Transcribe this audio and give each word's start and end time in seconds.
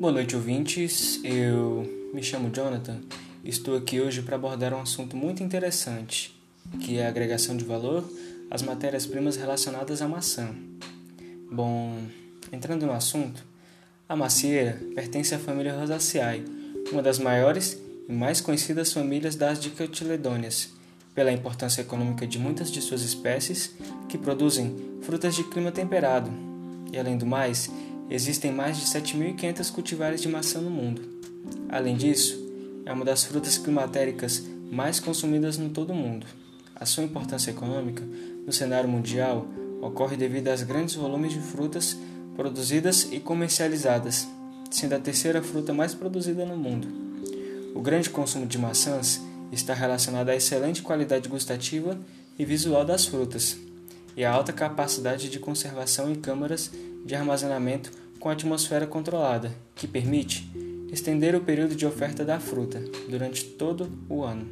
Boa 0.00 0.12
noite, 0.12 0.36
ouvintes. 0.36 1.18
Eu 1.24 2.08
me 2.14 2.22
chamo 2.22 2.54
Jonathan. 2.54 3.00
Estou 3.44 3.76
aqui 3.76 4.00
hoje 4.00 4.22
para 4.22 4.36
abordar 4.36 4.72
um 4.72 4.80
assunto 4.80 5.16
muito 5.16 5.42
interessante, 5.42 6.40
que 6.78 6.98
é 6.98 7.06
a 7.06 7.08
agregação 7.08 7.56
de 7.56 7.64
valor 7.64 8.08
às 8.48 8.62
matérias-primas 8.62 9.34
relacionadas 9.34 10.00
à 10.00 10.06
maçã. 10.06 10.54
Bom, 11.50 11.98
entrando 12.52 12.86
no 12.86 12.92
assunto, 12.92 13.44
a 14.08 14.14
macieira 14.14 14.80
pertence 14.94 15.34
à 15.34 15.38
família 15.38 15.76
Rosaceae, 15.76 16.44
uma 16.92 17.02
das 17.02 17.18
maiores 17.18 17.76
e 18.08 18.12
mais 18.12 18.40
conhecidas 18.40 18.92
famílias 18.92 19.34
das 19.34 19.58
dicotiledôneas, 19.58 20.68
pela 21.12 21.32
importância 21.32 21.80
econômica 21.80 22.24
de 22.24 22.38
muitas 22.38 22.70
de 22.70 22.80
suas 22.80 23.02
espécies 23.02 23.74
que 24.08 24.16
produzem 24.16 24.76
frutas 25.02 25.34
de 25.34 25.42
clima 25.42 25.72
temperado. 25.72 26.30
E 26.92 26.96
além 26.96 27.18
do 27.18 27.26
mais, 27.26 27.68
Existem 28.10 28.50
mais 28.50 28.78
de 28.78 28.86
7.500 28.86 29.70
cultivares 29.70 30.22
de 30.22 30.28
maçã 30.28 30.60
no 30.60 30.70
mundo. 30.70 31.02
Além 31.68 31.96
disso, 31.96 32.38
é 32.86 32.92
uma 32.92 33.04
das 33.04 33.24
frutas 33.24 33.58
climatéricas 33.58 34.42
mais 34.70 34.98
consumidas 34.98 35.58
no 35.58 35.68
todo 35.68 35.90
o 35.90 35.96
mundo. 35.96 36.26
A 36.74 36.86
sua 36.86 37.04
importância 37.04 37.50
econômica 37.50 38.02
no 38.46 38.52
cenário 38.52 38.88
mundial 38.88 39.46
ocorre 39.82 40.16
devido 40.16 40.48
aos 40.48 40.62
grandes 40.62 40.94
volumes 40.94 41.32
de 41.32 41.40
frutas 41.40 41.96
produzidas 42.34 43.08
e 43.12 43.20
comercializadas, 43.20 44.26
sendo 44.70 44.94
a 44.94 44.98
terceira 44.98 45.42
fruta 45.42 45.74
mais 45.74 45.94
produzida 45.94 46.46
no 46.46 46.56
mundo. 46.56 46.88
O 47.74 47.80
grande 47.80 48.08
consumo 48.08 48.46
de 48.46 48.56
maçãs 48.56 49.20
está 49.52 49.74
relacionado 49.74 50.30
à 50.30 50.36
excelente 50.36 50.82
qualidade 50.82 51.28
gustativa 51.28 51.98
e 52.38 52.44
visual 52.44 52.84
das 52.84 53.06
frutas 53.06 53.58
e 54.16 54.24
à 54.24 54.32
alta 54.32 54.52
capacidade 54.52 55.28
de 55.28 55.38
conservação 55.38 56.10
em 56.10 56.14
câmaras 56.14 56.70
de 57.04 57.14
armazenamento 57.14 57.90
com 58.18 58.28
atmosfera 58.28 58.86
controlada, 58.86 59.52
que 59.74 59.86
permite 59.86 60.48
estender 60.92 61.34
o 61.34 61.40
período 61.40 61.74
de 61.74 61.86
oferta 61.86 62.24
da 62.24 62.40
fruta 62.40 62.82
durante 63.08 63.44
todo 63.44 63.90
o 64.08 64.22
ano. 64.22 64.46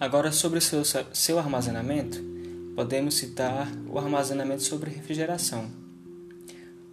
Agora, 0.00 0.30
sobre 0.30 0.60
seu, 0.60 0.82
seu 1.12 1.38
armazenamento, 1.38 2.22
podemos 2.74 3.14
citar 3.14 3.68
o 3.88 3.98
armazenamento 3.98 4.62
sobre 4.62 4.90
refrigeração. 4.90 5.68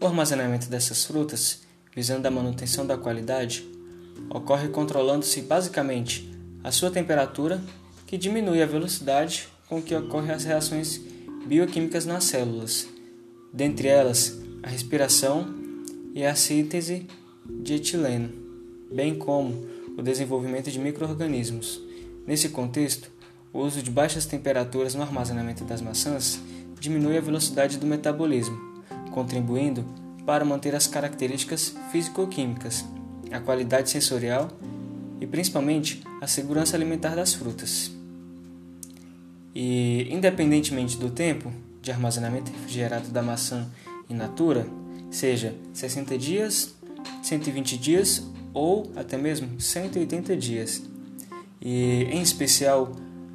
O 0.01 0.05
armazenamento 0.07 0.67
dessas 0.67 1.05
frutas, 1.05 1.61
visando 1.95 2.27
a 2.27 2.31
manutenção 2.31 2.85
da 2.85 2.97
qualidade, 2.97 3.63
ocorre 4.29 4.67
controlando-se 4.69 5.41
basicamente 5.41 6.29
a 6.63 6.71
sua 6.71 6.89
temperatura, 6.89 7.61
que 8.07 8.17
diminui 8.17 8.61
a 8.61 8.65
velocidade 8.65 9.47
com 9.69 9.81
que 9.81 9.95
ocorrem 9.95 10.31
as 10.31 10.43
reações 10.43 10.99
bioquímicas 11.45 12.05
nas 12.05 12.23
células, 12.23 12.87
dentre 13.53 13.87
elas 13.87 14.44
a 14.65 14.69
respiração 14.69 15.45
e 16.15 16.25
a 16.25 16.33
síntese 16.33 17.05
de 17.47 17.75
etileno, 17.75 18.29
bem 18.91 19.13
como 19.13 19.53
o 19.95 20.01
desenvolvimento 20.01 20.71
de 20.71 20.79
microorganismos. 20.79 21.79
Nesse 22.25 22.49
contexto, 22.49 23.11
o 23.53 23.59
uso 23.59 23.83
de 23.83 23.91
baixas 23.91 24.25
temperaturas 24.25 24.95
no 24.95 25.03
armazenamento 25.03 25.63
das 25.63 25.81
maçãs 25.81 26.39
diminui 26.79 27.15
a 27.15 27.21
velocidade 27.21 27.77
do 27.77 27.85
metabolismo, 27.85 28.57
contribuindo 29.11 29.85
para 30.25 30.43
manter 30.43 30.73
as 30.73 30.87
características 30.87 31.75
físico-químicas, 31.91 32.83
a 33.31 33.39
qualidade 33.39 33.91
sensorial 33.91 34.49
e 35.21 35.27
principalmente 35.27 36.03
a 36.19 36.25
segurança 36.25 36.75
alimentar 36.75 37.15
das 37.15 37.35
frutas. 37.35 37.91
E, 39.53 40.07
independentemente 40.09 40.97
do 40.97 41.11
tempo 41.11 41.51
de 41.83 41.91
armazenamento 41.91 42.51
refrigerado 42.51 43.09
da 43.09 43.21
maçã 43.21 43.69
in 44.09 44.15
natura, 44.15 44.67
seja 45.09 45.55
60 45.73 46.17
dias, 46.17 46.75
120 47.23 47.77
dias 47.77 48.23
ou 48.53 48.91
até 48.95 49.17
mesmo 49.17 49.59
180 49.59 50.35
dias. 50.37 50.83
E 51.61 52.03
em 52.11 52.21
especial 52.21 52.91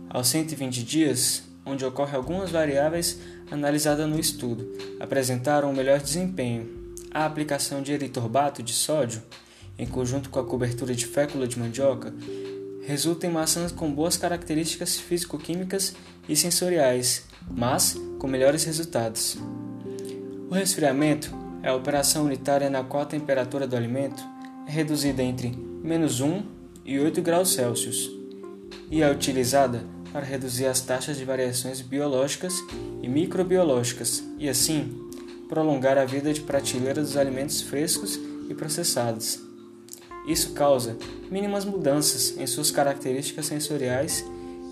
aos 0.09 0.29
120 0.29 0.83
dias, 0.83 1.43
onde 1.65 1.85
ocorrem 1.85 2.17
algumas 2.17 2.51
variáveis 2.51 3.19
analisadas 3.51 4.09
no 4.09 4.19
estudo, 4.19 4.69
apresentaram 4.99 5.71
um 5.71 5.75
melhor 5.75 6.01
desempenho. 6.01 6.81
A 7.13 7.27
aplicação 7.27 7.83
de 7.83 7.93
eritorbato 7.93 8.63
de 8.63 8.73
sódio, 8.73 9.23
em 9.79 9.87
conjunto 9.87 10.31
com 10.31 10.39
a 10.39 10.45
cobertura 10.45 10.95
de 10.95 11.07
fécula 11.07 11.47
de 11.47 11.59
mandioca, 11.59 12.15
resulta 12.87 13.27
em 13.27 13.31
maçãs 13.31 13.73
com 13.73 13.93
boas 13.93 14.17
características 14.17 14.97
físico-químicas 14.97 15.95
e 16.29 16.37
sensoriais, 16.37 17.25
mas 17.51 17.97
com 18.19 18.27
melhores 18.27 18.65
resultados. 18.65 19.39
O 20.51 20.55
resfriamento 20.55 21.33
é 21.63 21.69
a 21.69 21.77
operação 21.77 22.25
unitária 22.25 22.69
na 22.69 22.83
qual 22.83 23.05
a 23.05 23.07
temperatura 23.07 23.69
do 23.69 23.77
alimento 23.77 24.21
é 24.67 24.73
reduzida 24.73 25.23
entre 25.23 25.51
menos 25.81 26.21
1 26.21 26.43
e 26.85 26.99
8 26.99 27.23
graus 27.23 27.53
Celsius 27.53 28.11
e 28.91 29.01
é 29.01 29.09
utilizada 29.09 29.85
para 30.13 30.27
reduzir 30.27 30.67
as 30.67 30.81
taxas 30.81 31.17
de 31.17 31.25
variações 31.25 31.81
biológicas 31.81 32.55
e 33.01 33.07
microbiológicas 33.07 34.25
e, 34.41 34.49
assim, 34.49 35.09
prolongar 35.49 35.97
a 35.97 36.05
vida 36.05 36.33
de 36.33 36.41
prateleira 36.41 37.01
dos 37.01 37.17
alimentos 37.17 37.61
frescos 37.61 38.19
e 38.49 38.53
processados. 38.53 39.41
Isso 40.27 40.53
causa 40.53 40.97
mínimas 41.31 41.65
mudanças 41.65 42.37
em 42.37 42.47
suas 42.49 42.73
características 42.73 43.47
sensoriais 43.47 44.25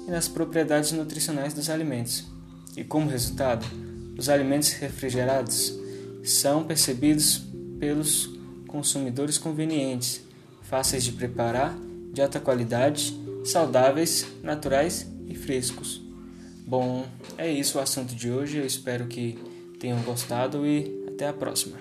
e 0.08 0.10
nas 0.10 0.26
propriedades 0.26 0.90
nutricionais 0.90 1.54
dos 1.54 1.70
alimentos, 1.70 2.26
e 2.76 2.82
como 2.82 3.08
resultado, 3.08 3.64
os 4.18 4.28
alimentos 4.28 4.72
refrigerados 4.72 5.78
são 6.24 6.64
percebidos 6.64 7.40
pelos 7.78 8.28
consumidores 8.66 9.38
convenientes, 9.38 10.20
fáceis 10.62 11.04
de 11.04 11.12
preparar, 11.12 11.78
de 12.12 12.20
alta 12.20 12.40
qualidade, 12.40 13.16
saudáveis, 13.44 14.26
naturais 14.42 15.06
e 15.28 15.34
frescos. 15.36 16.02
Bom, 16.66 17.06
é 17.38 17.50
isso 17.50 17.78
o 17.78 17.80
assunto 17.80 18.14
de 18.14 18.30
hoje. 18.30 18.58
Eu 18.58 18.66
espero 18.66 19.06
que 19.06 19.38
tenham 19.78 20.02
gostado 20.02 20.66
e 20.66 21.06
até 21.08 21.28
a 21.28 21.32
próxima. 21.32 21.78